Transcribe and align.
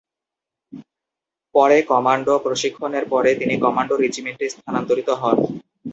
পরে 1.55 1.77
কমান্ডো 1.91 2.33
প্রশিক্ষণের 2.45 3.05
পরে 3.09 3.29
তিনি 3.35 3.55
কমান্ডো 3.65 3.95
রেজিমেন্টে 3.97 4.45
স্থানান্তরিত 4.53 5.09
হন। 5.21 5.37